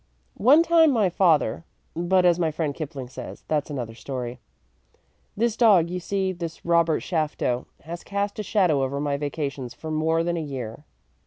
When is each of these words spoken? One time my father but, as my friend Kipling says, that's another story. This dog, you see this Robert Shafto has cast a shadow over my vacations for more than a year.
One 0.39 0.63
time 0.63 0.89
my 0.89 1.09
father 1.11 1.63
but, 1.95 2.25
as 2.25 2.39
my 2.39 2.49
friend 2.49 2.73
Kipling 2.73 3.07
says, 3.07 3.43
that's 3.47 3.69
another 3.69 3.93
story. 3.93 4.39
This 5.37 5.55
dog, 5.55 5.91
you 5.91 5.99
see 5.99 6.31
this 6.31 6.65
Robert 6.65 7.03
Shafto 7.03 7.67
has 7.81 8.03
cast 8.03 8.39
a 8.39 8.41
shadow 8.41 8.81
over 8.81 8.99
my 8.99 9.15
vacations 9.17 9.75
for 9.75 9.91
more 9.91 10.23
than 10.23 10.37
a 10.37 10.41
year. 10.41 10.85